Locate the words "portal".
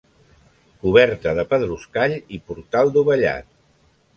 2.49-2.91